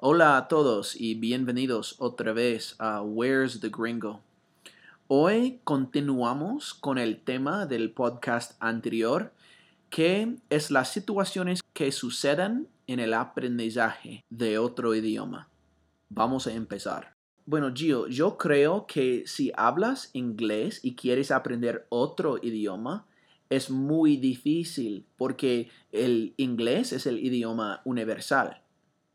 Hola 0.00 0.36
a 0.36 0.46
todos 0.46 0.94
y 0.94 1.16
bienvenidos 1.16 1.96
otra 1.98 2.32
vez 2.32 2.76
a 2.78 3.02
Where's 3.02 3.58
the 3.58 3.68
Gringo. 3.68 4.20
Hoy 5.08 5.58
continuamos 5.64 6.72
con 6.72 6.98
el 6.98 7.20
tema 7.20 7.66
del 7.66 7.90
podcast 7.90 8.52
anterior, 8.60 9.32
que 9.90 10.36
es 10.50 10.70
las 10.70 10.92
situaciones 10.92 11.62
que 11.72 11.90
suceden 11.90 12.68
en 12.86 13.00
el 13.00 13.12
aprendizaje 13.12 14.22
de 14.30 14.58
otro 14.58 14.94
idioma. 14.94 15.48
Vamos 16.10 16.46
a 16.46 16.52
empezar. 16.52 17.14
Bueno, 17.44 17.72
Gio, 17.74 18.06
yo 18.06 18.38
creo 18.38 18.86
que 18.86 19.24
si 19.26 19.50
hablas 19.56 20.10
inglés 20.12 20.78
y 20.84 20.94
quieres 20.94 21.32
aprender 21.32 21.88
otro 21.88 22.38
idioma, 22.40 23.04
es 23.50 23.68
muy 23.68 24.16
difícil 24.16 25.06
porque 25.16 25.70
el 25.90 26.34
inglés 26.36 26.92
es 26.92 27.06
el 27.06 27.18
idioma 27.18 27.82
universal. 27.84 28.62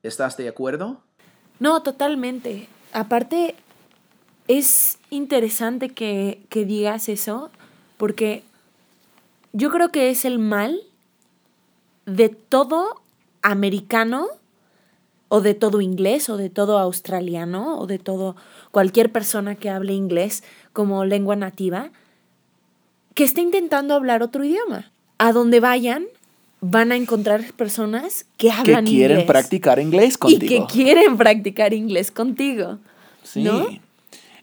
¿Estás 0.03 0.37
de 0.37 0.49
acuerdo? 0.49 1.01
No, 1.59 1.81
totalmente. 1.81 2.67
Aparte, 2.91 3.55
es 4.47 4.99
interesante 5.09 5.89
que, 5.89 6.41
que 6.49 6.65
digas 6.65 7.09
eso 7.09 7.49
porque 7.97 8.43
yo 9.53 9.69
creo 9.71 9.89
que 9.89 10.09
es 10.09 10.25
el 10.25 10.39
mal 10.39 10.81
de 12.05 12.29
todo 12.29 13.01
americano 13.41 14.27
o 15.29 15.41
de 15.41 15.53
todo 15.53 15.81
inglés 15.81 16.29
o 16.29 16.37
de 16.37 16.49
todo 16.49 16.77
australiano 16.79 17.79
o 17.79 17.87
de 17.87 17.97
todo 17.97 18.35
cualquier 18.71 19.11
persona 19.11 19.55
que 19.55 19.69
hable 19.69 19.93
inglés 19.93 20.43
como 20.73 21.05
lengua 21.05 21.35
nativa 21.35 21.91
que 23.13 23.23
está 23.23 23.41
intentando 23.41 23.93
hablar 23.93 24.23
otro 24.23 24.43
idioma. 24.43 24.91
A 25.17 25.31
donde 25.31 25.59
vayan, 25.59 26.05
van 26.65 26.93
a 26.93 26.95
encontrar 26.95 27.43
personas 27.57 28.25
que 28.37 28.49
hablan 28.49 28.85
que 28.85 28.91
quieren 28.91 29.25
practicar 29.25 29.79
inglés 29.79 30.17
contigo. 30.17 30.45
Y 30.45 30.47
que 30.47 30.65
quieren 30.65 31.17
practicar 31.17 31.73
inglés 31.73 32.09
contigo. 32.09 32.77
Sí. 33.21 33.45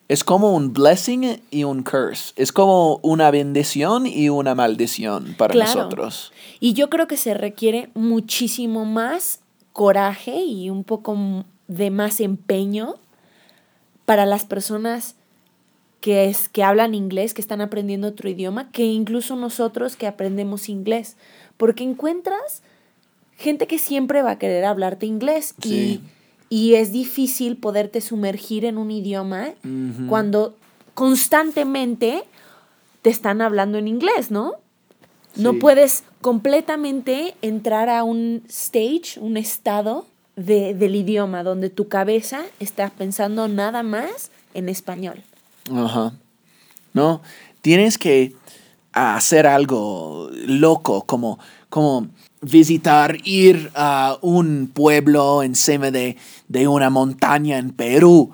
Es 0.07 0.23
como 0.23 0.55
un 0.55 0.75
blessing 0.75 1.41
y 1.51 1.65
un 1.65 1.83
curse. 1.83 2.35
Es 2.37 2.53
como 2.53 3.01
una 3.03 3.31
bendición 3.31 4.07
y 4.07 4.29
una 4.29 4.55
maldición 4.55 5.35
para 5.39 5.55
nosotros. 5.55 6.31
Y 6.59 6.75
yo 6.75 6.91
creo 6.91 7.07
que 7.07 7.17
se 7.17 7.33
requiere 7.33 7.89
muchísimo 7.95 8.85
más 8.85 9.41
coraje 9.73 10.43
y 10.43 10.69
un 10.69 10.85
poco 10.85 11.17
de 11.69 11.91
más 11.91 12.21
empeño 12.21 12.97
para 14.05 14.27
las 14.27 14.45
personas 14.45 15.15
que, 16.03 16.27
es, 16.27 16.51
que 16.51 16.65
hablan 16.65 16.95
inglés, 16.95 17.33
que 17.33 17.41
están 17.41 17.63
aprendiendo 17.63 18.09
otro 18.09 18.29
idioma, 18.29 18.71
que 18.73 18.85
incluso 18.85 19.37
nosotros 19.37 19.97
que 19.97 20.07
aprendemos 20.07 20.69
inglés 20.69 21.17
porque 21.61 21.85
encuentras 21.85 22.63
gente 23.37 23.67
que 23.67 23.79
siempre 23.79 24.23
va 24.23 24.31
a 24.31 24.39
querer 24.39 24.65
hablarte 24.65 25.05
inglés 25.05 25.55
y, 25.63 26.01
es 26.51 26.91
difícil 26.91 27.59
poderte 27.59 28.01
sumergir 28.01 28.65
en 28.65 28.79
un 28.79 28.91
idioma 28.91 29.51
cuando 30.09 30.57
constantemente 30.95 32.25
te 33.03 33.11
están 33.11 33.43
hablando 33.43 33.77
en 33.77 33.89
inglés, 33.89 34.31
¿no? 34.31 34.55
No 35.37 35.59
puedes 35.59 36.03
completamente 36.23 37.35
entrar 37.43 37.91
a 37.91 38.05
un 38.05 38.43
stage, 38.49 39.21
un 39.21 39.37
estado 39.37 40.07
del 40.37 40.97
idioma 40.97 41.43
donde 41.43 41.69
tu 41.69 41.89
cabeza 41.89 42.41
está 42.59 42.89
pensando 42.89 43.49
nada 43.49 43.83
más 43.83 44.31
en 44.55 44.71
español. 44.71 45.23
Ajá. 45.71 46.15
No, 46.95 47.21
tienes 47.61 47.99
que 47.99 48.33
hacer 48.93 49.47
algo 49.47 50.31
loco, 50.47 51.05
como, 51.07 51.39
como 51.69 52.09
visitar, 52.41 53.17
ir 53.25 53.71
a 53.75 54.19
un 54.21 54.71
pueblo 54.73 55.43
encima 55.43 55.91
de, 55.91 56.17
de 56.49 56.69
una 56.69 56.91
montaña 56.91 57.59
en 57.59 57.71
Perú 57.71 58.33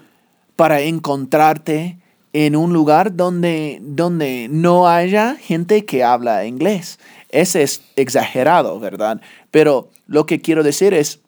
para 0.57 0.81
encontrarte 0.81 1.99
en 2.33 2.55
un 2.55 2.73
lugar 2.73 3.17
donde, 3.17 3.79
donde 3.83 4.49
no 4.51 4.89
haya 4.89 5.37
gente 5.37 5.85
que 5.85 6.05
habla 6.05 6.45
inglés. 6.45 6.99
Ese 7.31 7.63
es 7.63 7.83
exagerado, 7.97 8.79
¿verdad? 8.79 9.21
Pero 9.51 9.91
lo 10.07 10.27
que 10.27 10.41
quiero 10.41 10.63
decir 10.63 10.93
es, 10.93 11.21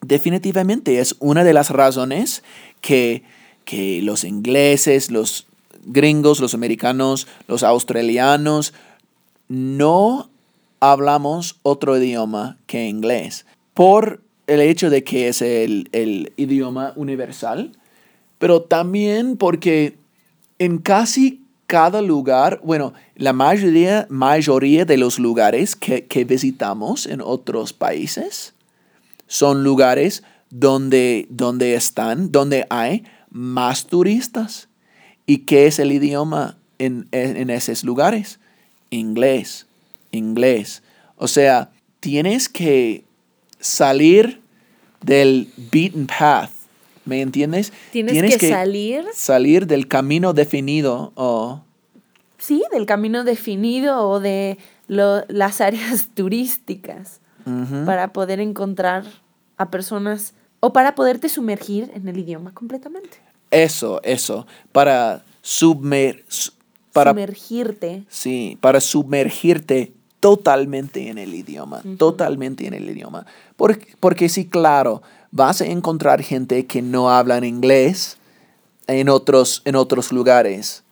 definitivamente 0.00 1.00
es 1.00 1.16
una 1.18 1.44
de 1.44 1.54
las 1.54 1.70
razones 1.70 2.42
que, 2.80 3.24
que 3.64 4.00
los 4.02 4.24
ingleses, 4.24 5.10
los 5.10 5.48
gringos, 5.86 6.40
los 6.40 6.54
americanos, 6.54 7.26
los 7.48 7.62
australianos, 7.62 8.74
no 9.48 10.30
hablamos 10.80 11.58
otro 11.62 11.96
idioma 11.98 12.58
que 12.66 12.88
inglés 12.88 13.46
por 13.74 14.20
el 14.46 14.60
hecho 14.60 14.90
de 14.90 15.04
que 15.04 15.28
es 15.28 15.42
el, 15.42 16.32
idioma 16.36 16.92
universal, 16.96 17.72
pero 18.38 18.62
también 18.62 19.36
porque 19.36 19.96
en 20.58 20.78
casi 20.78 21.42
cada 21.66 22.02
lugar, 22.02 22.60
bueno, 22.62 22.92
la 23.16 23.32
mayoría, 23.32 24.06
mayoría 24.10 24.84
de 24.84 24.98
los 24.98 25.18
lugares 25.18 25.74
que, 25.76 26.04
que 26.04 26.24
visitamos 26.24 27.06
en 27.06 27.20
otros 27.20 27.72
países 27.72 28.54
son 29.26 29.64
lugares 29.64 30.22
donde, 30.50 31.26
donde 31.30 31.74
están, 31.74 32.30
donde 32.30 32.66
hay 32.70 33.04
más 33.30 33.86
turistas. 33.86 34.68
¿Y 35.26 35.38
qué 35.38 35.66
es 35.66 35.78
el 35.78 35.92
idioma 35.92 36.56
en, 36.78 37.08
esos 37.50 37.84
lugares? 37.84 38.38
Inglés, 38.90 39.66
inglés. 40.10 40.82
O 41.16 41.28
sea, 41.28 41.70
tienes 42.00 42.48
que 42.48 43.04
salir 43.58 44.40
del 45.00 45.50
beaten 45.72 46.06
path. 46.06 46.50
¿Me 47.04 47.20
entiendes? 47.20 47.72
Tienes, 47.92 48.38
que, 48.38 48.48
salir. 48.48 49.04
Salir 49.14 49.66
del 49.66 49.88
camino 49.88 50.32
definido 50.32 51.12
o... 51.16 51.62
Sí, 52.38 52.62
del 52.72 52.86
camino 52.86 53.24
definido 53.24 54.08
o 54.08 54.20
de 54.20 54.58
las 54.88 55.60
áreas 55.60 56.08
turísticas 56.14 57.20
para 57.84 58.14
poder 58.14 58.40
encontrar 58.40 59.04
a 59.58 59.70
personas 59.70 60.34
o 60.60 60.72
para 60.72 60.94
poderte 60.94 61.28
sumergir 61.28 61.90
en 61.94 62.08
el 62.08 62.18
idioma 62.18 62.54
completamente. 62.54 63.18
Eso, 63.54 64.00
eso, 64.02 64.48
para, 64.72 65.24
submer, 65.40 66.24
para 66.92 67.12
sumergirte. 67.12 68.02
Sí, 68.08 68.58
para 68.60 68.80
sumergirte 68.80 69.92
totalmente 70.18 71.08
en 71.08 71.18
el 71.18 71.34
idioma, 71.34 71.80
totalmente 71.96 72.66
en 72.66 72.74
el 72.74 72.90
idioma. 72.90 73.26
Porque, 73.56 73.94
porque 74.00 74.28
sí, 74.28 74.46
claro, 74.46 75.02
vas 75.30 75.60
a 75.60 75.66
encontrar 75.66 76.20
gente 76.20 76.66
que 76.66 76.82
no 76.82 77.10
habla 77.10 77.38
inglés 77.46 78.16
en 78.88 79.08
otros, 79.08 79.62
en 79.64 79.76
otros 79.76 80.10
lugares, 80.10 80.82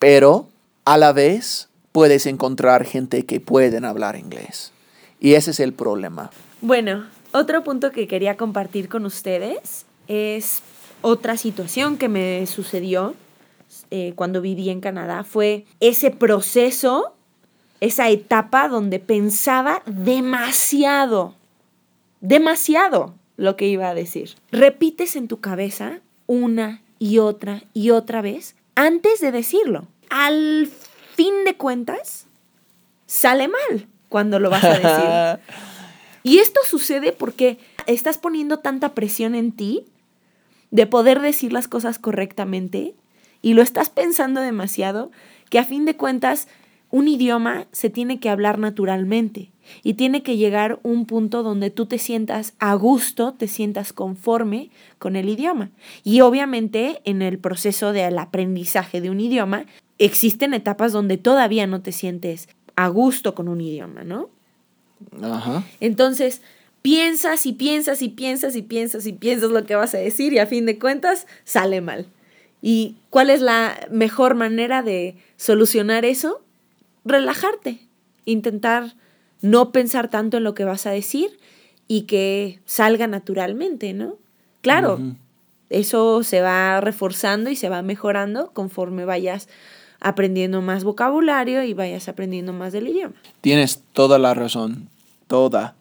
pero 0.00 0.48
a 0.84 0.98
la 0.98 1.12
vez 1.12 1.68
puedes 1.92 2.26
encontrar 2.26 2.84
gente 2.84 3.26
que 3.26 3.38
pueden 3.38 3.84
hablar 3.84 4.16
inglés. 4.16 4.72
Y 5.20 5.34
ese 5.34 5.52
es 5.52 5.60
el 5.60 5.72
problema. 5.72 6.32
Bueno, 6.62 7.06
otro 7.30 7.62
punto 7.62 7.92
que 7.92 8.08
quería 8.08 8.36
compartir 8.36 8.88
con 8.88 9.06
ustedes 9.06 9.86
es 10.08 10.62
otra 11.02 11.36
situación 11.36 11.98
que 11.98 12.08
me 12.08 12.46
sucedió 12.46 13.14
eh, 13.90 14.12
cuando 14.16 14.40
viví 14.40 14.70
en 14.70 14.80
Canadá 14.80 15.24
fue 15.24 15.66
ese 15.80 16.10
proceso, 16.10 17.14
esa 17.80 18.08
etapa 18.08 18.68
donde 18.68 18.98
pensaba 18.98 19.82
demasiado, 19.86 21.34
demasiado 22.20 23.14
lo 23.36 23.56
que 23.56 23.66
iba 23.66 23.88
a 23.88 23.94
decir. 23.94 24.34
Repites 24.50 25.16
en 25.16 25.28
tu 25.28 25.40
cabeza 25.40 26.00
una 26.26 26.82
y 26.98 27.18
otra 27.18 27.64
y 27.74 27.90
otra 27.90 28.22
vez 28.22 28.56
antes 28.74 29.20
de 29.20 29.32
decirlo. 29.32 29.88
Al 30.08 30.70
fin 31.16 31.44
de 31.44 31.56
cuentas, 31.56 32.26
sale 33.06 33.48
mal 33.48 33.88
cuando 34.08 34.38
lo 34.38 34.50
vas 34.50 34.64
a 34.64 34.78
decir. 34.78 35.54
y 36.22 36.38
esto 36.38 36.60
sucede 36.68 37.12
porque 37.12 37.58
estás 37.86 38.18
poniendo 38.18 38.58
tanta 38.58 38.94
presión 38.94 39.34
en 39.34 39.52
ti 39.52 39.86
de 40.72 40.86
poder 40.86 41.20
decir 41.20 41.52
las 41.52 41.68
cosas 41.68 42.00
correctamente 42.00 42.94
y 43.42 43.54
lo 43.54 43.62
estás 43.62 43.90
pensando 43.90 44.40
demasiado 44.40 45.12
que 45.50 45.60
a 45.60 45.64
fin 45.64 45.84
de 45.84 45.96
cuentas 45.96 46.48
un 46.90 47.08
idioma 47.08 47.66
se 47.72 47.90
tiene 47.90 48.18
que 48.18 48.28
hablar 48.28 48.58
naturalmente 48.58 49.50
y 49.82 49.94
tiene 49.94 50.22
que 50.22 50.36
llegar 50.36 50.80
un 50.82 51.06
punto 51.06 51.42
donde 51.42 51.70
tú 51.70 51.86
te 51.86 51.98
sientas 51.98 52.54
a 52.58 52.74
gusto, 52.74 53.34
te 53.34 53.48
sientas 53.48 53.92
conforme 53.92 54.70
con 54.98 55.14
el 55.14 55.28
idioma. 55.28 55.70
Y 56.04 56.20
obviamente 56.20 57.00
en 57.04 57.22
el 57.22 57.38
proceso 57.38 57.92
del 57.92 58.18
aprendizaje 58.18 59.00
de 59.00 59.10
un 59.10 59.20
idioma 59.20 59.66
existen 59.98 60.52
etapas 60.52 60.92
donde 60.92 61.16
todavía 61.16 61.66
no 61.66 61.80
te 61.80 61.92
sientes 61.92 62.48
a 62.76 62.88
gusto 62.88 63.34
con 63.34 63.48
un 63.48 63.60
idioma, 63.60 64.04
¿no? 64.04 64.30
Ajá. 65.22 65.64
Entonces, 65.80 66.42
piensas 66.82 67.46
y 67.46 67.52
piensas 67.52 68.02
y 68.02 68.08
piensas 68.08 68.56
y 68.56 68.62
piensas 68.62 69.06
y 69.06 69.12
piensas 69.12 69.50
lo 69.50 69.64
que 69.64 69.76
vas 69.76 69.94
a 69.94 69.98
decir 69.98 70.32
y 70.32 70.38
a 70.38 70.46
fin 70.46 70.66
de 70.66 70.78
cuentas 70.78 71.26
sale 71.44 71.80
mal. 71.80 72.06
¿Y 72.60 72.96
cuál 73.10 73.30
es 73.30 73.40
la 73.40 73.88
mejor 73.90 74.34
manera 74.34 74.82
de 74.82 75.16
solucionar 75.36 76.04
eso? 76.04 76.42
Relajarte, 77.04 77.80
intentar 78.24 78.94
no 79.40 79.72
pensar 79.72 80.08
tanto 80.08 80.36
en 80.36 80.44
lo 80.44 80.54
que 80.54 80.64
vas 80.64 80.86
a 80.86 80.90
decir 80.90 81.38
y 81.88 82.02
que 82.02 82.60
salga 82.64 83.06
naturalmente, 83.06 83.92
¿no? 83.92 84.16
Claro, 84.60 85.00
eso 85.70 86.22
se 86.22 86.40
va 86.40 86.80
reforzando 86.80 87.50
y 87.50 87.56
se 87.56 87.68
va 87.68 87.82
mejorando 87.82 88.52
conforme 88.52 89.04
vayas 89.04 89.48
aprendiendo 89.98 90.62
más 90.62 90.84
vocabulario 90.84 91.64
y 91.64 91.74
vayas 91.74 92.08
aprendiendo 92.08 92.52
más 92.52 92.72
del 92.72 92.88
idioma. 92.88 93.14
Tienes 93.40 93.82
toda 93.92 94.18
la 94.20 94.34
razón, 94.34 94.88
toda 95.26 95.74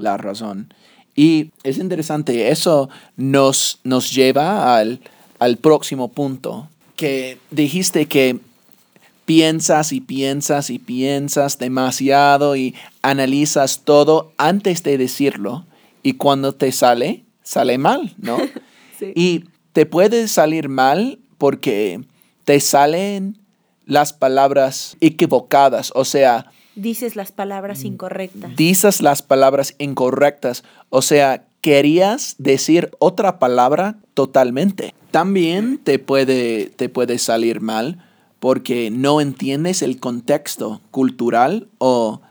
la 0.00 0.16
razón. 0.16 0.72
Y 1.14 1.50
es 1.64 1.78
interesante, 1.78 2.50
eso 2.50 2.88
nos, 3.16 3.80
nos 3.84 4.12
lleva 4.12 4.76
al, 4.76 5.00
al 5.38 5.56
próximo 5.56 6.08
punto, 6.08 6.68
que 6.96 7.38
dijiste 7.50 8.06
que 8.06 8.38
piensas 9.24 9.92
y 9.92 10.00
piensas 10.00 10.70
y 10.70 10.78
piensas 10.78 11.58
demasiado 11.58 12.56
y 12.56 12.74
analizas 13.02 13.82
todo 13.84 14.32
antes 14.38 14.82
de 14.82 14.98
decirlo 14.98 15.66
y 16.02 16.14
cuando 16.14 16.54
te 16.54 16.72
sale, 16.72 17.22
sale 17.42 17.78
mal, 17.78 18.14
¿no? 18.18 18.38
Sí. 18.98 19.12
Y 19.14 19.44
te 19.72 19.86
puede 19.86 20.28
salir 20.28 20.68
mal 20.68 21.18
porque 21.38 22.02
te 22.44 22.60
salen 22.60 23.38
las 23.86 24.12
palabras 24.12 24.98
equivocadas, 25.00 25.90
o 25.94 26.04
sea, 26.04 26.52
Dices 26.80 27.14
las 27.14 27.30
palabras 27.30 27.84
incorrectas. 27.84 28.56
dices 28.56 29.02
las 29.02 29.20
palabras 29.20 29.74
incorrectas, 29.78 30.64
o 30.88 31.02
sea, 31.02 31.44
querías 31.60 32.36
decir 32.38 32.90
otra 32.98 33.38
palabra 33.38 33.96
totalmente. 34.14 34.94
También 35.10 35.78
te 35.78 35.98
puede, 35.98 36.70
te 36.76 36.88
puede 36.88 37.18
salir 37.18 37.60
mal 37.60 38.02
porque 38.38 38.90
no 38.90 39.20
entiendes 39.20 39.82
el 39.82 40.00
contexto 40.00 40.80
cultural 40.90 41.68
o 41.76 42.22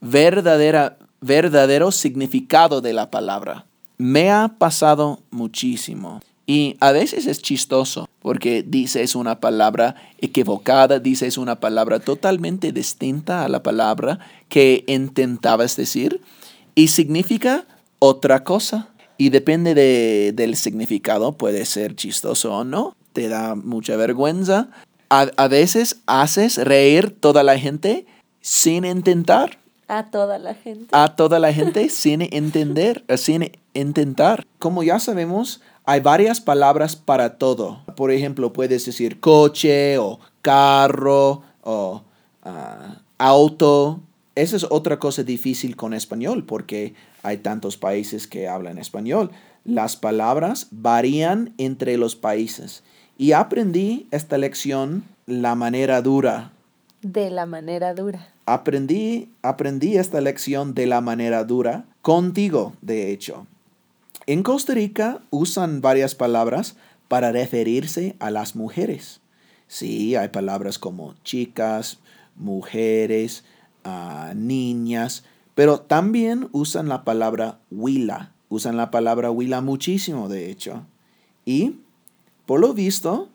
verdadera, 0.00 0.98
verdadero 1.20 1.92
significado 1.92 2.80
de 2.80 2.92
la 2.94 3.10
palabra. 3.10 3.66
Me 3.98 4.32
ha 4.32 4.56
pasado 4.58 5.20
muchísimo. 5.30 6.20
Y 6.52 6.76
a 6.80 6.92
veces 6.92 7.26
es 7.26 7.40
chistoso 7.40 8.06
porque 8.20 8.62
dices 8.62 9.14
una 9.16 9.40
palabra 9.40 9.94
equivocada, 10.18 10.98
dices 10.98 11.38
una 11.38 11.60
palabra 11.60 11.98
totalmente 11.98 12.72
distinta 12.72 13.42
a 13.44 13.48
la 13.48 13.62
palabra 13.62 14.18
que 14.50 14.84
intentabas 14.86 15.76
decir 15.76 16.20
y 16.74 16.88
significa 16.88 17.64
otra 18.00 18.44
cosa. 18.44 18.88
Y 19.16 19.30
depende 19.30 19.74
de- 19.74 20.32
del 20.34 20.56
significado, 20.56 21.32
puede 21.32 21.64
ser 21.64 21.94
chistoso 21.96 22.52
o 22.54 22.64
no, 22.64 22.94
te 23.14 23.28
da 23.28 23.54
mucha 23.54 23.96
vergüenza. 23.96 24.68
A, 25.08 25.28
a 25.38 25.48
veces 25.48 26.02
haces 26.06 26.58
reír 26.58 27.16
toda 27.18 27.42
la 27.44 27.58
gente 27.58 28.04
sin 28.42 28.84
intentar 28.84 29.58
A 29.88 30.10
toda 30.10 30.38
la 30.38 30.52
gente. 30.54 30.88
a 30.92 31.16
toda 31.16 31.38
la 31.38 31.52
gente 31.54 31.88
sin 31.88 32.20
entender, 32.20 33.04
sin 33.16 33.52
intentar. 33.72 34.44
Como 34.58 34.82
ya 34.82 34.98
sabemos, 34.98 35.60
hay 35.84 36.00
varias 36.00 36.40
palabras 36.40 36.96
para 36.96 37.38
todo. 37.38 37.82
Por 37.96 38.10
ejemplo, 38.10 38.52
puedes 38.52 38.86
decir 38.86 39.20
coche 39.20 39.98
o 39.98 40.20
carro 40.40 41.42
o 41.62 42.02
ah, 42.42 43.00
auto. 43.18 44.00
Esa 44.34 44.56
es 44.56 44.66
otra 44.70 44.98
cosa 44.98 45.22
difícil 45.24 45.76
con 45.76 45.92
español 45.92 46.44
porque 46.44 46.94
hay 47.22 47.38
tantos 47.38 47.76
países 47.76 48.26
que 48.26 48.48
hablan 48.48 48.78
español. 48.78 49.30
Las 49.64 49.96
palabras 49.96 50.68
varían 50.70 51.52
entre 51.58 51.96
los 51.96 52.16
países. 52.16 52.82
Y 53.18 53.32
aprendí 53.32 54.06
esta 54.10 54.38
lección 54.38 55.04
la 55.26 55.54
manera 55.54 56.02
dura 56.02 56.50
De 57.02 57.30
la 57.30 57.46
manera 57.46 57.94
dura. 57.94 58.28
aprendí, 58.46 59.30
aprendí 59.42 59.96
esta 59.96 60.20
lección 60.20 60.74
de 60.74 60.86
la 60.86 61.00
manera 61.00 61.44
dura 61.44 61.84
contigo, 62.00 62.72
de 62.80 63.12
hecho. 63.12 63.46
En 64.26 64.44
Costa 64.44 64.74
Rica 64.74 65.20
usan 65.30 65.80
varias 65.80 66.14
palabras 66.14 66.76
para 67.08 67.32
referirse 67.32 68.14
a 68.20 68.30
las 68.30 68.54
mujeres. 68.54 69.20
Sí, 69.66 70.14
hay 70.14 70.28
palabras 70.28 70.78
como 70.78 71.14
chicas, 71.24 71.98
mujeres, 72.36 73.44
ah, 73.84 74.32
niñas, 74.36 75.24
pero 75.54 75.80
también 75.80 76.48
usan 76.52 76.88
la 76.88 77.04
palabra 77.04 77.58
huila. 77.70 78.32
Usan 78.48 78.76
la 78.76 78.90
palabra 78.90 79.30
huila 79.30 79.60
muchísimo, 79.60 80.28
de 80.28 80.50
hecho. 80.50 80.86
Y, 81.44 81.80
por 82.46 82.60
lo 82.60 82.74
visto, 82.74 83.28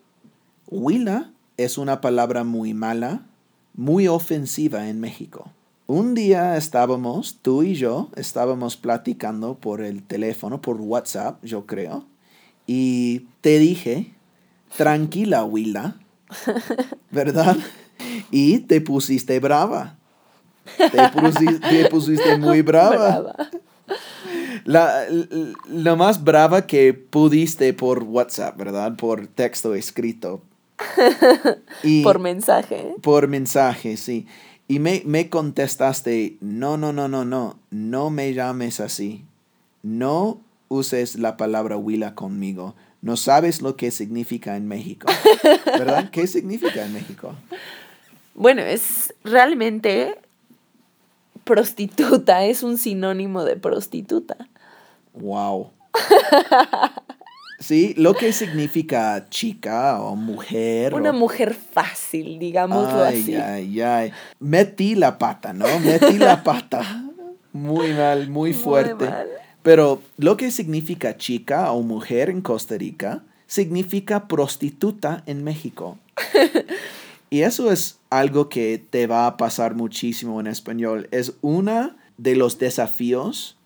huila 0.68 1.32
es 1.56 1.76
una 1.76 2.00
palabra 2.00 2.44
muy 2.44 2.72
mala, 2.72 3.26
muy 3.74 4.08
ofensiva 4.08 4.88
en 4.88 5.00
México. 5.00 5.50
Un 5.90 6.14
día 6.14 6.56
estábamos, 6.58 7.38
tú 7.40 7.62
y 7.62 7.74
yo, 7.74 8.10
estábamos 8.14 8.76
platicando 8.76 9.54
por 9.54 9.80
el 9.80 10.02
teléfono, 10.02 10.60
por 10.60 10.78
WhatsApp, 10.82 11.42
yo 11.42 11.64
creo, 11.64 12.04
y 12.66 13.20
te 13.40 13.58
dije, 13.58 14.12
tranquila, 14.76 15.44
Willa, 15.44 15.96
¿verdad? 17.10 17.56
Y 18.30 18.58
te 18.60 18.82
pusiste 18.82 19.40
brava. 19.40 19.96
Te 20.92 21.08
pusiste, 21.08 21.58
te 21.60 21.86
pusiste 21.86 22.36
muy 22.36 22.60
brava. 22.60 23.20
Brava. 23.20 23.36
La, 24.66 25.06
l- 25.06 25.54
lo 25.70 25.96
más 25.96 26.22
brava 26.22 26.66
que 26.66 26.92
pudiste 26.92 27.72
por 27.72 28.02
WhatsApp, 28.02 28.58
¿verdad? 28.58 28.94
Por 28.96 29.26
texto 29.26 29.74
escrito. 29.74 30.42
Y- 31.82 32.02
Por 32.02 32.18
mensaje. 32.18 32.94
por 33.00 33.26
mensaje, 33.28 33.96
sí. 33.96 34.26
Y 34.68 34.80
me, 34.80 35.02
me 35.06 35.30
contestaste, 35.30 36.36
no, 36.40 36.76
no, 36.76 36.92
no, 36.92 37.08
no, 37.08 37.24
no, 37.24 37.58
no 37.70 38.10
me 38.10 38.34
llames 38.34 38.80
así. 38.80 39.24
No 39.82 40.40
uses 40.68 41.18
la 41.18 41.38
palabra 41.38 41.78
huila 41.78 42.14
conmigo. 42.14 42.74
No 43.00 43.16
sabes 43.16 43.62
lo 43.62 43.76
que 43.76 43.90
significa 43.90 44.56
en 44.56 44.68
México. 44.68 45.08
¿Verdad? 45.64 46.10
¿Qué 46.10 46.26
significa 46.26 46.84
en 46.84 46.92
México? 46.92 47.34
Bueno, 48.34 48.62
es 48.62 49.14
realmente 49.24 50.18
prostituta, 51.44 52.44
es 52.44 52.62
un 52.62 52.76
sinónimo 52.76 53.44
de 53.44 53.56
prostituta. 53.56 54.36
Wow. 55.14 55.70
Sí, 57.68 57.92
lo 57.98 58.14
que 58.14 58.32
significa 58.32 59.26
chica 59.28 60.00
o 60.00 60.16
mujer. 60.16 60.94
Una 60.94 61.10
o- 61.10 61.12
mujer 61.12 61.52
fácil, 61.54 62.38
digámoslo 62.38 63.04
Ay, 63.04 63.20
así. 63.20 63.34
ay, 63.36 63.80
ay. 63.82 64.12
Metí 64.40 64.94
la 64.94 65.18
pata, 65.18 65.52
¿no? 65.52 65.66
Metí 65.80 66.16
la 66.16 66.42
pata. 66.42 67.04
Muy 67.52 67.92
mal, 67.92 68.30
muy 68.30 68.52
Muy 68.52 68.52
fuerte. 68.54 69.04
mal. 69.04 69.28
Pero 69.62 70.00
lo 70.16 70.38
que 70.38 70.50
significa 70.50 71.18
chica 71.18 71.70
o 71.72 71.82
mujer 71.82 72.30
en 72.30 72.40
Costa 72.40 72.78
Rica 72.78 73.22
significa 73.46 74.28
prostituta 74.28 75.22
en 75.26 75.44
México. 75.44 75.98
y 77.28 77.42
eso 77.42 77.70
es 77.70 77.98
algo 78.08 78.48
que 78.48 78.82
te 78.88 79.06
va 79.06 79.26
a 79.26 79.36
pasar 79.36 79.74
muchísimo 79.74 80.40
en 80.40 80.46
español. 80.46 81.06
Es 81.10 81.34
uno 81.42 81.94
de 82.16 82.34
los 82.34 82.58
desafíos 82.58 83.58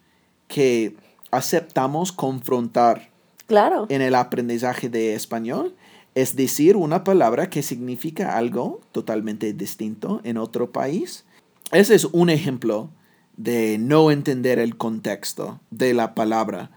que 0.49 0.97
aceptamos 1.31 2.11
confrontar 2.11 3.12
Claro. 3.53 3.87
en 3.91 4.01
el 4.01 4.15
aprendizaje 4.15 4.89
de 4.89 5.15
español 5.15 5.75
es 6.15 6.37
decir 6.37 6.77
una 6.77 7.05
palabra 7.05 7.51
que 7.51 7.63
significa 7.63 8.39
algo 8.39 8.81
totalmente 8.93 9.53
distinto 9.53 10.21
en 10.25 10.37
otro 10.37 10.73
país. 10.73 11.25
Ese 11.71 11.95
es 11.95 12.05
un 12.07 12.31
ejemplo 12.31 12.89
de 13.37 13.79
no 13.79 14.11
entender 14.11 14.59
el 14.59 14.77
contexto 14.77 15.61
de 15.71 15.95
la 15.95 16.15
palabra, 16.15 16.71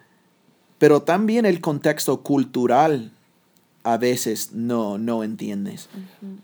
pero 0.78 1.02
también 1.02 1.46
el 1.46 1.62
contexto 1.62 2.22
cultural 2.22 3.12
a 3.84 3.98
veces 3.98 4.52
no, 4.52 4.98
no 4.98 5.24
entiendes. 5.24 5.90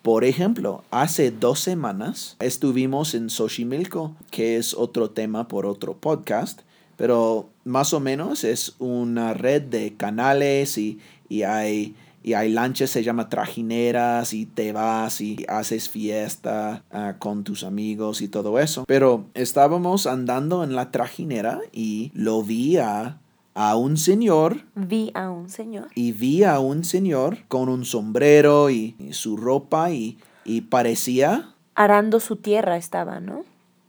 Por 0.03 0.25
ejemplo, 0.25 0.83
hace 0.91 1.31
dos 1.31 1.59
semanas 1.59 2.35
estuvimos 2.39 3.15
en 3.15 3.29
Xochimilco, 3.29 4.15
que 4.29 4.57
es 4.57 4.75
otro 4.75 5.09
tema 5.09 5.47
por 5.47 5.65
otro 5.65 5.95
podcast, 5.95 6.61
pero 6.97 7.49
más 7.63 7.93
o 7.93 7.99
menos 7.99 8.43
es 8.43 8.75
una 8.79 9.33
red 9.33 9.61
de 9.61 9.93
canales 9.95 10.77
y, 10.77 10.99
y 11.29 11.43
hay, 11.43 11.95
y 12.23 12.33
hay 12.33 12.51
lanchas, 12.51 12.89
se 12.89 13.03
llama 13.03 13.29
trajineras 13.29 14.33
y 14.33 14.45
te 14.45 14.71
vas 14.73 15.21
y 15.21 15.45
haces 15.47 15.89
fiesta 15.89 16.83
ah, 16.91 17.15
con 17.19 17.43
tus 17.43 17.63
amigos 17.63 18.21
y 18.21 18.27
todo 18.27 18.59
eso. 18.59 18.85
Pero 18.87 19.25
estábamos 19.33 20.07
andando 20.07 20.63
en 20.63 20.75
la 20.75 20.91
trajinera 20.91 21.59
y 21.71 22.11
lo 22.13 22.43
vi 22.43 22.77
a, 22.77 23.17
a 23.53 23.75
un 23.75 23.97
señor 23.97 24.63
Vi 24.75 25.11
a 25.13 25.29
un 25.29 25.49
señor. 25.49 25.87
y 25.95 26.13
vi 26.13 26.43
a 26.43 26.59
un 26.59 26.83
señor 26.83 27.39
con 27.47 27.69
un 27.69 27.85
sombrero 27.85 28.69
y, 28.69 28.95
y 28.97 29.13
su 29.13 29.37
ropa 29.37 29.91
y, 29.91 30.17
y 30.45 30.61
parecía 30.61 31.49
Arando 31.75 32.19
su 32.19 32.35
tierra 32.35 32.77
estaba, 32.77 33.19
¿no? 33.19 33.43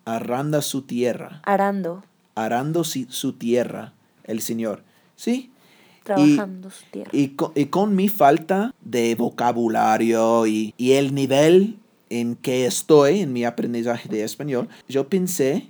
arranda 0.05 0.63
su 0.63 0.83
tierra, 0.83 1.41
Arando, 1.45 2.03
arando 2.35 2.85
su 2.85 3.33
tierra, 3.35 3.93
el 4.25 4.41
señor. 4.41 4.83
Sí. 5.17 5.51
trabajando 6.05 6.71
su 6.71 6.85
tierra. 6.91 7.11
Y 7.13 7.29
con, 7.29 7.53
y 7.55 7.67
con 7.67 7.95
mi 7.95 8.09
falta 8.09 8.75
de 8.81 9.15
vocabulario 9.15 10.47
y, 10.47 10.75
y 10.77 10.93
el 10.93 11.15
nivel 11.15 11.79
en 12.11 12.37
que 12.37 12.67
estoy 12.67 13.21
en 13.21 13.33
mi 13.33 13.45
aprendizaje 13.45 14.09
de 14.09 14.23
español, 14.23 14.69
yo 14.89 15.09
pensé 15.09 15.69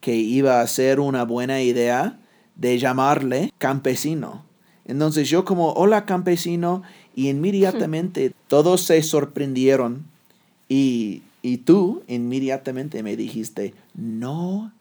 que 0.00 0.16
iba 0.16 0.60
a 0.60 0.66
ser 0.66 1.00
una 1.00 1.24
buena 1.24 1.62
idea 1.62 2.18
de 2.56 2.78
llamarle 2.78 3.52
campesino. 3.58 4.44
Entonces 4.84 5.28
yo 5.28 5.44
como, 5.44 5.72
hola 5.72 6.04
campesino, 6.04 6.82
y 7.14 7.28
inmediatamente 7.28 8.32
todos 8.48 8.82
se 8.82 9.02
sorprendieron 9.02 10.04
y, 10.68 11.22
y 11.42 11.58
tú 11.58 12.02
inmediatamente 12.08 13.02
me 13.02 13.16
dijiste, 13.16 13.74
no, 13.94 14.72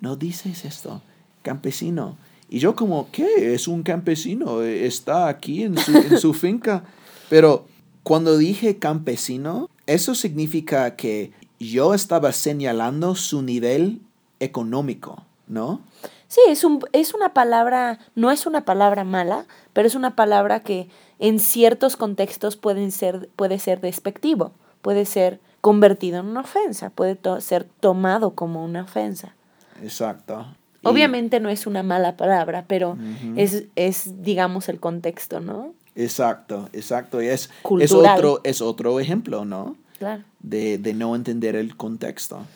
no 0.00 0.16
dices 0.16 0.64
esto, 0.64 1.02
campesino. 1.42 2.16
Y 2.48 2.58
yo 2.58 2.74
como, 2.74 3.10
¿qué? 3.12 3.54
Es 3.54 3.68
un 3.68 3.82
campesino, 3.82 4.62
está 4.62 5.28
aquí 5.28 5.62
en 5.62 5.78
su, 5.78 5.96
en 5.96 6.18
su 6.18 6.34
finca. 6.34 6.84
Pero 7.28 7.66
cuando 8.02 8.36
dije 8.36 8.78
campesino, 8.78 9.70
eso 9.86 10.14
significa 10.14 10.96
que 10.96 11.32
yo 11.60 11.94
estaba 11.94 12.32
señalando 12.32 13.14
su 13.14 13.42
nivel 13.42 14.00
económico, 14.40 15.22
¿no? 15.46 15.80
Sí, 16.26 16.40
es, 16.48 16.64
un, 16.64 16.80
es 16.92 17.12
una 17.12 17.34
palabra, 17.34 17.98
no 18.14 18.30
es 18.30 18.46
una 18.46 18.64
palabra 18.64 19.04
mala, 19.04 19.46
pero 19.72 19.86
es 19.86 19.94
una 19.94 20.14
palabra 20.16 20.62
que 20.62 20.88
en 21.18 21.40
ciertos 21.40 21.96
contextos 21.96 22.56
pueden 22.56 22.92
ser, 22.92 23.28
puede 23.36 23.58
ser 23.58 23.80
despectivo, 23.80 24.52
puede 24.80 25.06
ser 25.06 25.40
convertido 25.60 26.20
en 26.20 26.26
una 26.26 26.40
ofensa, 26.40 26.90
puede 26.90 27.18
ser 27.40 27.64
tomado 27.64 28.34
como 28.34 28.64
una 28.64 28.82
ofensa. 28.82 29.34
Exacto. 29.82 30.46
Obviamente 30.82 31.40
no 31.40 31.50
es 31.50 31.66
una 31.66 31.82
mala 31.82 32.16
palabra, 32.16 32.64
pero 32.66 32.96
es, 33.36 33.64
es, 33.76 34.22
digamos, 34.22 34.68
el 34.68 34.80
contexto, 34.80 35.40
¿no? 35.40 35.74
Exacto, 35.94 36.70
exacto. 36.72 37.20
Y 37.20 37.26
es, 37.26 37.50
es, 37.80 37.92
otro, 37.92 38.40
es 38.44 38.62
otro 38.62 38.98
ejemplo, 38.98 39.44
¿no? 39.44 39.76
Claro. 39.98 40.24
De, 40.40 40.78
de, 40.78 40.94
no 40.94 41.14
entender 41.14 41.54
el 41.54 41.76
contexto. 41.76 42.46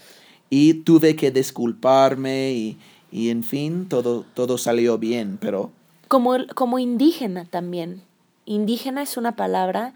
Y 0.49 0.75
tuve 0.75 1.17
que 1.17 1.31
disculparme 1.31 2.53
y, 2.53 2.79
y 3.13 3.29
en 3.29 3.45
fin, 3.45 3.87
todo, 3.89 4.25
todo 4.35 4.57
salió 4.57 4.97
bien, 4.97 5.37
pero... 5.39 5.71
Como, 6.09 6.35
como 6.55 6.79
indígena 6.79 7.45
también. 7.45 8.01
Indígena 8.47 9.03
es 9.03 9.19
una 9.19 9.37
palabra 9.37 9.93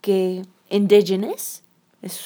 que 0.00 0.42
indigenous 0.70 1.62
es 2.02 2.20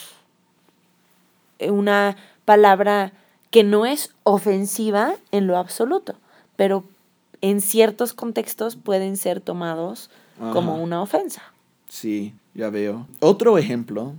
una 1.60 2.16
palabra 2.44 3.12
que 3.52 3.62
no 3.62 3.86
es 3.86 4.14
ofensiva 4.24 5.14
en 5.30 5.46
lo 5.46 5.58
absoluto, 5.58 6.14
pero 6.56 6.84
en 7.42 7.60
ciertos 7.60 8.14
contextos 8.14 8.76
pueden 8.76 9.16
ser 9.16 9.40
tomados 9.40 10.10
como 10.52 10.82
una 10.82 11.02
ofensa. 11.02 11.42
Sí, 11.88 12.34
ya 12.54 12.70
veo. 12.70 13.06
Otro 13.20 13.58
ejemplo, 13.58 14.14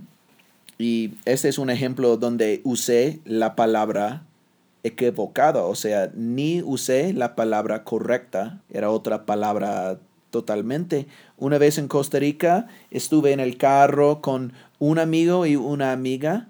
y 0.78 1.14
este 1.24 1.48
es 1.48 1.58
un 1.58 1.68
ejemplo 1.68 2.16
donde 2.16 2.62
usé 2.64 3.18
la 3.24 3.56
palabra 3.56 4.22
equivocada, 4.84 5.64
o 5.64 5.74
sea, 5.74 6.12
ni 6.14 6.62
usé 6.62 7.12
la 7.12 7.34
palabra 7.34 7.82
correcta, 7.82 8.60
era 8.70 8.90
otra 8.90 9.26
palabra 9.26 9.98
totalmente. 10.30 11.08
Una 11.38 11.58
vez 11.58 11.76
en 11.78 11.88
Costa 11.88 12.20
Rica 12.20 12.68
estuve 12.92 13.32
en 13.32 13.40
el 13.40 13.56
carro 13.56 14.20
con 14.20 14.52
un 14.78 15.00
amigo 15.00 15.44
y 15.44 15.56
una 15.56 15.90
amiga 15.90 16.46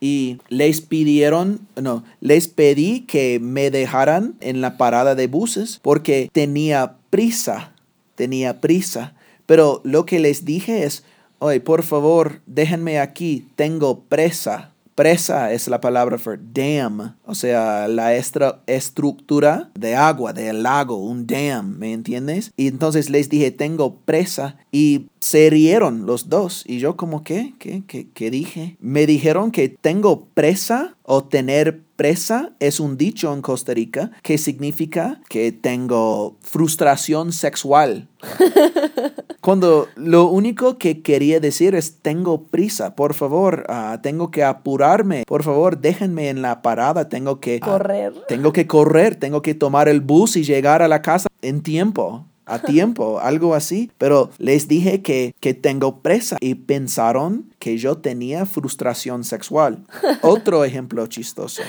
y 0.00 0.38
les 0.48 0.80
pidieron, 0.80 1.60
no, 1.76 2.04
les 2.20 2.48
pedí 2.48 3.00
que 3.00 3.40
me 3.40 3.70
dejaran 3.70 4.34
en 4.40 4.60
la 4.60 4.76
parada 4.76 5.14
de 5.14 5.26
buses 5.26 5.80
porque 5.82 6.30
tenía 6.32 6.96
prisa, 7.10 7.72
tenía 8.14 8.60
prisa. 8.60 9.14
Pero 9.46 9.80
lo 9.84 10.06
que 10.06 10.18
les 10.20 10.44
dije 10.44 10.84
es, 10.84 11.04
oye, 11.38 11.60
por 11.60 11.82
favor, 11.82 12.40
déjenme 12.46 12.98
aquí, 12.98 13.48
tengo 13.56 14.00
presa. 14.00 14.72
Presa 14.98 15.52
es 15.52 15.68
la 15.68 15.80
palabra 15.80 16.18
for 16.18 16.40
dam, 16.52 17.14
o 17.24 17.36
sea, 17.36 17.86
la 17.86 18.16
estructura 18.16 19.70
de 19.78 19.94
agua, 19.94 20.32
del 20.32 20.64
lago, 20.64 20.96
un 20.96 21.24
dam, 21.24 21.78
¿me 21.78 21.92
entiendes? 21.92 22.50
Y 22.56 22.66
entonces 22.66 23.08
les 23.08 23.28
dije, 23.28 23.52
tengo 23.52 24.00
presa 24.00 24.56
y 24.72 25.06
se 25.20 25.50
rieron 25.50 26.04
los 26.04 26.28
dos. 26.28 26.64
Y 26.66 26.80
yo 26.80 26.96
como, 26.96 27.22
¿qué? 27.22 27.54
¿Qué? 27.60 27.84
¿Qué, 27.86 28.08
qué 28.12 28.32
dije? 28.32 28.76
Me 28.80 29.06
dijeron 29.06 29.52
que 29.52 29.68
tengo 29.68 30.26
presa 30.34 30.96
o 31.04 31.22
tener 31.22 31.84
presa 31.98 32.52
es 32.60 32.78
un 32.78 32.96
dicho 32.96 33.34
en 33.34 33.42
Costa 33.42 33.74
Rica 33.74 34.12
que 34.22 34.38
significa 34.38 35.20
que 35.28 35.50
tengo 35.50 36.36
frustración 36.40 37.32
sexual. 37.32 38.06
Cuando 39.40 39.88
lo 39.96 40.28
único 40.28 40.78
que 40.78 41.02
quería 41.02 41.40
decir 41.40 41.74
es 41.74 41.98
tengo 42.00 42.44
prisa, 42.44 42.94
por 42.94 43.14
favor, 43.14 43.64
ah, 43.68 43.98
tengo 44.00 44.30
que 44.30 44.44
apurarme, 44.44 45.24
por 45.26 45.42
favor, 45.42 45.78
déjenme 45.78 46.28
en 46.28 46.40
la 46.40 46.62
parada, 46.62 47.08
tengo 47.08 47.40
que 47.40 47.58
ah, 47.62 47.66
correr. 47.66 48.12
tengo 48.28 48.52
que 48.52 48.68
correr, 48.68 49.16
tengo 49.16 49.42
que 49.42 49.54
tomar 49.54 49.88
el 49.88 50.00
bus 50.00 50.36
y 50.36 50.44
llegar 50.44 50.82
a 50.82 50.88
la 50.88 51.02
casa 51.02 51.28
en 51.42 51.62
tiempo 51.62 52.26
a 52.48 52.60
tiempo, 52.60 53.20
algo 53.22 53.54
así. 53.54 53.90
Pero 53.98 54.30
les 54.38 54.68
dije 54.68 55.02
que, 55.02 55.34
que 55.40 55.54
tengo 55.54 56.00
presa 56.00 56.36
y 56.40 56.54
pensaron 56.54 57.52
que 57.58 57.78
yo 57.78 57.98
tenía 57.98 58.46
frustración 58.46 59.24
sexual. 59.24 59.84
Otro 60.22 60.64
ejemplo 60.64 61.06
chistoso. 61.06 61.62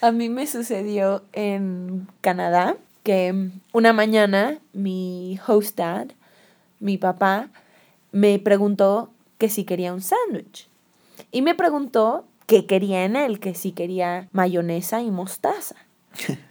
A 0.00 0.12
mí 0.12 0.28
me 0.28 0.46
sucedió 0.46 1.22
en 1.32 2.08
Canadá 2.20 2.76
que 3.02 3.50
una 3.72 3.92
mañana 3.92 4.58
mi 4.72 5.38
host 5.46 5.76
dad 5.76 6.08
mi 6.80 6.96
papá, 6.98 7.50
me 8.10 8.38
preguntó 8.38 9.10
que 9.38 9.48
si 9.48 9.64
quería 9.64 9.94
un 9.94 10.00
sándwich. 10.00 10.68
Y 11.30 11.42
me 11.42 11.54
preguntó 11.54 12.24
qué 12.46 12.66
quería 12.66 13.04
en 13.04 13.14
él, 13.14 13.38
que 13.38 13.54
si 13.54 13.72
quería 13.72 14.28
mayonesa 14.32 15.02
y 15.02 15.10
mostaza. 15.10 15.76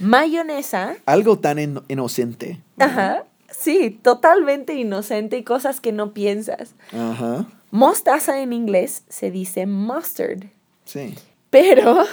mayonesa. 0.00 0.96
Algo 1.06 1.38
tan 1.38 1.82
inocente. 1.88 2.60
Ajá. 2.78 3.24
Sí, 3.50 3.90
totalmente 4.02 4.74
inocente 4.74 5.36
y 5.36 5.44
cosas 5.44 5.80
que 5.80 5.92
no 5.92 6.12
piensas. 6.12 6.74
Ajá. 6.92 7.46
Mostaza 7.70 8.40
en 8.40 8.52
inglés 8.52 9.04
se 9.08 9.30
dice 9.30 9.66
mustard. 9.66 10.44
Sí. 10.84 11.14
Pero 11.50 12.04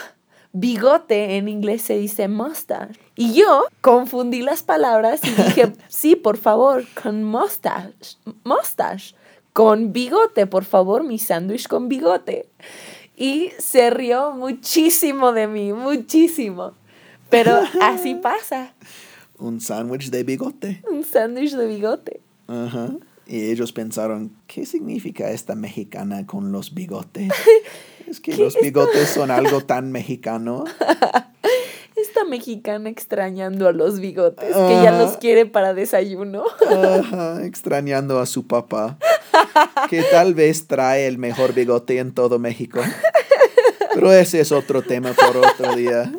bigote 0.52 1.38
en 1.38 1.48
inglés 1.48 1.84
se 1.84 1.98
dice 1.98 2.28
mustache. 2.28 3.00
Y 3.16 3.34
yo 3.34 3.66
confundí 3.82 4.42
las 4.42 4.64
palabras 4.64 5.22
y 5.24 5.30
dije, 5.30 5.74
sí, 5.88 6.16
por 6.16 6.38
favor, 6.38 6.86
con 7.02 7.24
mustache, 7.24 8.18
mustache, 8.44 9.16
con 9.54 9.94
bigote, 9.94 10.48
por 10.48 10.66
favor, 10.66 11.04
mi 11.04 11.20
sándwich 11.20 11.68
con 11.68 11.88
bigote. 11.88 12.50
Y 13.16 13.52
se 13.58 13.90
rió 13.90 14.32
muchísimo 14.32 15.32
de 15.32 15.48
mí, 15.48 15.74
muchísimo. 15.74 16.74
Pero 17.30 17.62
así 17.82 18.16
pasa. 18.16 18.74
Un 19.38 19.62
sándwich 19.62 20.10
de 20.10 20.24
bigote. 20.24 20.82
Un 20.90 21.04
sándwich 21.04 21.54
de 21.54 21.68
bigote. 21.68 22.22
Ajá. 22.48 22.90
Y 23.28 23.52
ellos 23.52 23.74
pensaron, 23.74 24.32
¿qué 24.48 24.66
significa 24.66 25.32
esta 25.32 25.56
mexicana 25.56 26.26
con 26.26 26.52
los 26.52 26.74
bigotes? 26.74 27.32
Es 28.08 28.22
que 28.22 28.38
los 28.38 28.56
bigotes 28.62 29.10
son 29.10 29.32
algo 29.32 29.66
tan 29.66 29.92
mexicano. 29.92 30.64
Esta 31.98 32.24
mexicana 32.24 32.90
extrañando 32.90 33.68
a 33.68 33.74
los 33.74 34.00
bigotes, 34.00 34.56
que 34.56 34.82
ya 34.82 34.98
los 34.98 35.18
quiere 35.18 35.46
para 35.46 35.74
desayuno. 35.74 36.46
extrañando 37.44 38.20
a 38.20 38.26
su 38.26 38.48
papá, 38.48 38.98
que 39.90 40.04
tal 40.04 40.36
vez 40.36 40.68
trae 40.68 41.06
el 41.06 41.18
mejor 41.18 41.54
bigote 41.54 41.98
en 41.98 42.14
todo 42.14 42.40
México. 42.40 42.80
Pero 43.94 44.14
ese 44.14 44.40
es 44.40 44.54
otro 44.54 44.84
tema 44.84 45.12
por 45.12 45.36
otro 45.38 45.76
día. 45.76 46.10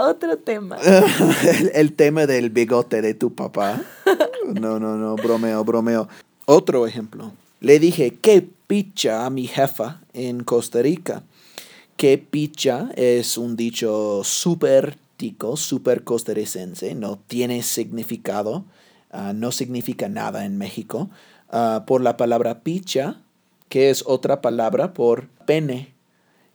Otro 0.00 0.38
tema. 0.38 0.78
el, 1.60 1.70
el 1.74 1.92
tema 1.92 2.26
del 2.26 2.50
bigote 2.50 3.02
de 3.02 3.14
tu 3.14 3.34
papá. 3.34 3.82
No, 4.46 4.80
no, 4.80 4.96
no, 4.96 5.16
bromeo, 5.16 5.64
bromeo. 5.64 6.08
Otro 6.46 6.86
ejemplo. 6.86 7.32
Le 7.60 7.78
dije, 7.78 8.16
¿qué 8.20 8.48
picha 8.66 9.26
a 9.26 9.30
mi 9.30 9.46
jefa 9.46 10.00
en 10.14 10.42
Costa 10.42 10.80
Rica? 10.80 11.22
¿Qué 11.96 12.16
picha 12.16 12.88
es 12.96 13.36
un 13.36 13.56
dicho 13.56 14.22
súper 14.24 14.96
tico, 15.20 15.58
súper 15.58 16.02
costarricense, 16.02 16.94
no 16.94 17.18
tiene 17.18 17.62
significado, 17.62 18.64
ah, 19.10 19.34
no 19.34 19.52
significa 19.52 20.08
nada 20.08 20.46
en 20.46 20.56
México, 20.56 21.10
ah, 21.50 21.84
por 21.86 22.00
la 22.00 22.16
palabra 22.16 22.60
picha, 22.60 23.20
que 23.68 23.90
es 23.90 24.02
otra 24.06 24.40
palabra 24.40 24.94
por 24.94 25.28
pene. 25.44 25.92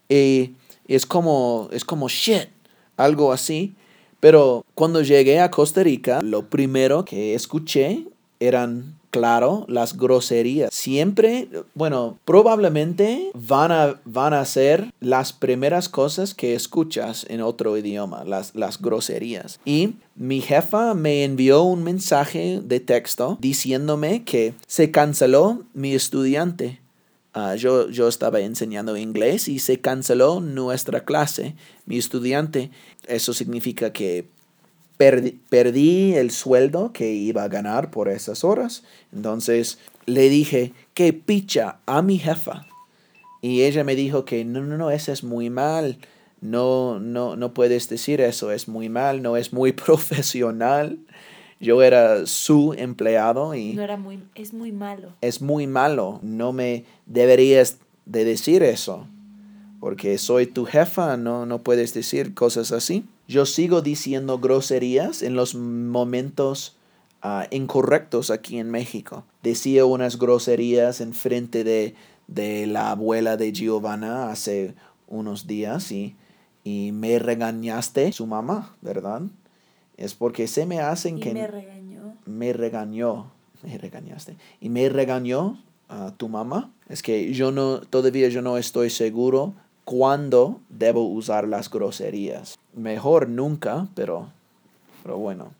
Y 0.10 0.56
es 0.88 1.06
como, 1.06 1.70
es 1.72 1.86
como 1.86 2.10
shit, 2.10 2.50
algo 2.98 3.32
así. 3.32 3.75
Pero 4.20 4.66
cuando 4.74 5.02
llegué 5.02 5.40
a 5.40 5.52
Costa 5.52 5.84
Rica, 5.84 6.22
lo 6.22 6.50
primero 6.50 7.06
que 7.06 7.36
escuché 7.36 8.06
eran 8.40 8.96
claro 9.16 9.66
las 9.70 9.96
groserías. 9.96 10.74
Siempre, 10.74 11.48
bueno, 11.74 12.18
probablemente 12.25 13.32
van 13.34 13.72
a, 13.72 14.02
van 14.04 14.34
a 14.34 14.44
ser 14.44 14.92
las 15.00 15.32
primeras 15.32 15.88
cosas 15.88 16.34
que 16.34 16.54
escuchas 16.54 17.25
en 17.30 17.40
otro 17.40 17.78
idioma, 17.78 18.25
las, 18.25 18.54
las 18.56 18.82
groserías. 18.82 19.60
Y 19.64 19.96
mi 20.16 20.42
jefa 20.42 20.94
me 20.96 21.24
envió 21.24 21.64
un 21.64 21.84
mensaje 21.86 22.60
de 22.62 22.82
texto 22.82 23.38
diciéndome 23.40 24.24
que 24.24 24.54
se 24.68 24.92
canceló 24.92 25.64
mi 25.74 25.94
estudiante. 25.94 26.82
Ah, 27.38 27.56
yo, 27.56 27.89
yo 27.89 28.08
estaba 28.08 28.39
enseñando 28.39 28.96
inglés 28.96 29.50
y 29.50 29.60
se 29.60 29.82
canceló 29.82 30.39
nuestra 30.39 31.04
clase, 31.04 31.54
mi 31.86 31.98
estudiante. 31.98 32.72
Eso 33.08 33.34
significa 33.34 33.92
que 33.92 34.24
perdí, 34.96 35.38
perdí 35.50 36.13
el 36.13 36.32
sueldo 36.32 36.94
que 36.94 37.12
iba 37.12 37.44
a 37.44 37.50
ganar 37.50 37.92
por 37.92 38.08
esas 38.08 38.46
horas. 38.46 38.84
Entonces 39.13 39.80
le 40.06 40.30
dije, 40.30 40.72
que 40.94 41.12
picha 41.12 41.80
a 41.86 42.01
mi 42.01 42.20
jefa. 42.20 42.68
Y 43.42 43.63
ella 43.63 43.84
me 43.84 43.96
dijo 43.96 44.24
que 44.24 44.46
no, 44.46 44.62
no, 44.62 44.77
no, 44.77 44.89
eso 44.89 45.12
es 45.12 45.25
muy 45.25 45.50
mal. 45.50 45.98
No, 46.39 47.01
no, 47.01 47.36
no 47.36 47.54
puedes 47.54 47.89
decir 47.89 48.22
eso, 48.22 48.51
es 48.54 48.70
muy 48.70 48.88
mal, 48.88 49.22
no 49.22 49.36
es 49.36 49.51
muy 49.51 49.72
profesional. 49.74 51.00
Yo 51.60 51.82
era 51.82 52.26
su 52.26 52.74
empleado 52.78 53.56
y... 53.56 53.74
No 53.74 53.82
era 53.82 53.98
muy, 53.98 54.20
es 54.36 54.54
muy 54.54 54.72
malo. 54.72 55.14
Es 55.22 55.42
muy 55.42 55.68
malo, 55.68 56.20
no 56.22 56.52
me 56.52 56.84
deberías 57.06 57.78
de 58.06 58.26
decir 58.26 58.62
eso, 58.62 59.08
porque 59.80 60.18
soy 60.18 60.48
tu 60.48 60.66
jefa, 60.66 61.18
no, 61.18 61.46
no 61.46 61.64
puedes 61.64 61.94
decir 61.94 62.34
cosas 62.34 62.72
así. 62.72 63.06
Yo 63.28 63.46
sigo 63.46 63.82
diciendo 63.82 64.38
groserías 64.38 65.24
en 65.24 65.36
los 65.36 65.56
momentos 65.56 66.76
uh, 67.24 67.44
incorrectos 67.50 68.30
aquí 68.30 68.60
en 68.60 68.70
México. 68.70 69.24
Decía 69.42 69.86
unas 69.86 70.20
groserías 70.20 71.02
en 71.02 71.14
frente 71.14 71.64
de, 71.64 71.96
de 72.28 72.68
la 72.68 72.92
abuela 72.92 73.38
de 73.38 73.52
Giovanna 73.52 74.30
hace 74.30 74.76
unos 75.08 75.48
días 75.48 75.92
y, 75.92 76.16
y 76.64 76.92
me 76.92 77.18
regañaste 77.18 78.12
su 78.12 78.28
mamá, 78.28 78.76
¿verdad? 78.82 79.22
Es 79.98 80.14
porque 80.14 80.48
se 80.48 80.66
me 80.66 80.80
hacen 80.80 81.18
y 81.18 81.22
que... 81.22 81.34
me 81.34 81.48
regañó. 81.48 82.16
Me 82.25 82.54
regañó, 82.54 83.32
me 83.64 83.78
regañaste. 83.78 84.36
Y 84.60 84.70
me 84.70 84.90
regañó 84.90 85.62
a 85.88 86.12
tu 86.18 86.28
mamá. 86.30 86.72
Es 86.90 87.02
que 87.02 87.34
yo 87.34 87.52
no, 87.52 87.80
todavía 87.82 88.28
yo 88.30 88.42
no 88.42 88.58
estoy 88.58 88.90
seguro 88.90 89.54
cuándo 89.86 90.60
debo 90.70 91.08
usar 91.08 91.48
las 91.48 91.70
groserías. 91.70 92.58
Mejor 92.74 93.30
nunca, 93.30 93.88
pero, 93.96 94.30
pero 95.04 95.18
bueno. 95.18 95.54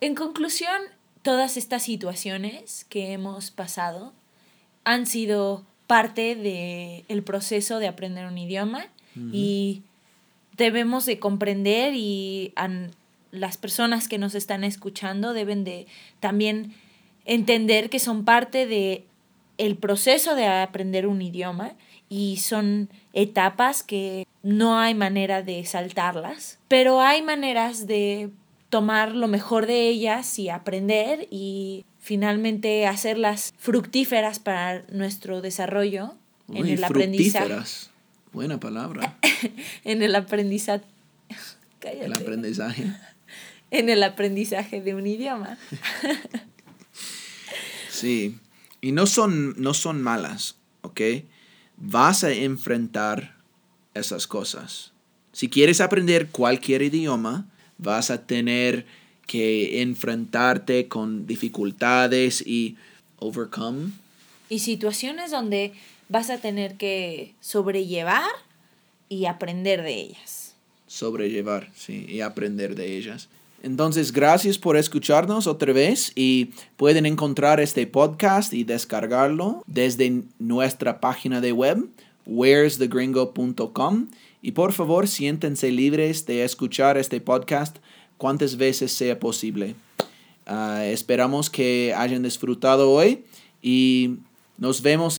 En 0.00 0.14
conclusión, 0.14 0.76
todas 1.22 1.56
estas 1.56 1.82
situaciones 1.84 2.84
que 2.88 3.12
hemos 3.12 3.50
pasado 3.50 4.12
han 4.84 5.06
sido 5.06 5.64
parte 5.86 6.34
del 6.36 7.04
el 7.08 7.22
proceso 7.22 7.78
de 7.78 7.88
aprender 7.88 8.26
un 8.26 8.36
idioma 8.38 8.86
y 9.32 9.82
debemos 10.56 11.06
de 11.06 11.18
comprender 11.18 11.94
y 11.94 12.52
an- 12.56 12.90
las 13.30 13.56
personas 13.56 14.08
que 14.08 14.18
nos 14.18 14.34
están 14.34 14.64
escuchando 14.64 15.32
deben 15.32 15.64
de 15.64 15.86
también 16.20 16.74
entender 17.24 17.90
que 17.90 17.98
son 17.98 18.24
parte 18.24 18.66
de 18.66 19.04
el 19.58 19.76
proceso 19.76 20.34
de 20.34 20.46
aprender 20.46 21.06
un 21.06 21.20
idioma 21.20 21.72
y 22.08 22.38
son 22.38 22.88
etapas 23.12 23.82
que 23.82 24.26
no 24.42 24.78
hay 24.78 24.94
manera 24.94 25.42
de 25.42 25.64
saltarlas, 25.66 26.58
pero 26.68 27.00
hay 27.00 27.22
maneras 27.22 27.86
de 27.86 28.30
tomar 28.70 29.14
lo 29.14 29.28
mejor 29.28 29.66
de 29.66 29.88
ellas 29.88 30.38
y 30.38 30.48
aprender 30.48 31.26
y 31.30 31.84
finalmente 31.98 32.86
hacerlas 32.86 33.52
fructíferas 33.58 34.38
para 34.38 34.84
nuestro 34.90 35.40
desarrollo 35.42 36.14
en 36.52 36.66
el 36.66 36.82
aprendizaje. 36.84 37.54
Buena 38.32 38.60
palabra. 38.60 39.18
en 39.84 40.02
el 40.02 40.14
aprendizaje 40.14 40.84
El 41.28 41.36
cállate. 41.80 42.22
aprendizaje. 42.22 42.92
En 43.70 43.88
el 43.88 44.02
aprendizaje 44.02 44.80
de 44.80 44.94
un 44.94 45.06
idioma. 45.06 45.58
Sí. 47.90 48.38
Y 48.80 48.92
no 48.92 49.06
son, 49.06 49.60
no 49.60 49.74
son 49.74 50.02
malas, 50.02 50.56
¿ok? 50.82 51.00
Vas 51.76 52.22
a 52.22 52.30
enfrentar 52.32 53.34
esas 53.94 54.28
cosas. 54.28 54.92
Si 55.32 55.48
quieres 55.48 55.80
aprender 55.80 56.28
cualquier 56.28 56.82
idioma, 56.82 57.46
vas 57.76 58.10
a 58.10 58.24
tener 58.24 58.86
que 59.26 59.82
enfrentarte 59.82 60.86
con 60.86 61.26
dificultades 61.26 62.40
y 62.46 62.76
overcome. 63.18 63.90
Y 64.48 64.60
situaciones 64.60 65.32
donde 65.32 65.72
vas 66.08 66.30
a 66.30 66.38
tener 66.38 66.76
que 66.76 67.34
sobrellevar 67.40 68.30
y 69.08 69.26
aprender 69.26 69.82
de 69.82 69.94
ellas. 69.94 70.54
sobrellevar 70.86 71.70
sí, 71.76 72.06
y 72.08 72.20
aprender 72.20 72.74
de 72.76 72.96
ellas. 72.96 73.28
Entonces, 73.62 74.12
gracias 74.12 74.56
por 74.56 74.76
escucharnos 74.76 75.46
otra 75.46 75.72
vez 75.72 76.12
y 76.14 76.50
pueden 76.76 77.06
encontrar 77.06 77.60
este 77.60 77.86
podcast 77.86 78.52
y 78.54 78.64
descargarlo 78.64 79.62
desde 79.66 80.22
nuestra 80.38 81.00
página 81.00 81.40
de 81.40 81.52
web, 81.52 81.88
where'sthegringo.com. 82.26 84.08
Y 84.42 84.52
por 84.52 84.72
favor, 84.72 85.08
siéntense 85.08 85.72
libres 85.72 86.24
de 86.26 86.44
escuchar 86.44 86.96
este 86.98 87.20
podcast 87.20 87.78
cuantas 88.16 88.56
veces 88.56 88.92
sea 88.92 89.18
posible. 89.18 89.74
Ah, 90.46 90.84
esperamos 90.86 91.50
que 91.50 91.92
hayan 91.96 92.22
disfrutado 92.22 92.90
hoy 92.92 93.24
y 93.60 94.18
nos 94.56 94.82
vemos 94.82 95.18